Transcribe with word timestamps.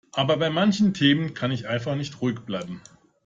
Aber 0.13 0.37
bei 0.37 0.49
manchen 0.49 0.95
Themen 0.95 1.35
kann 1.35 1.51
ich 1.51 1.67
einfach 1.67 1.93
nicht 1.93 2.23
ruhig 2.23 2.39
bleiben. 2.39 2.81